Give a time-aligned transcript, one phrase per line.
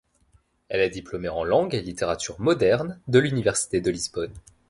[0.69, 4.33] Elle est diplômées en langues et littératures modernes de l'université de Lisbonne.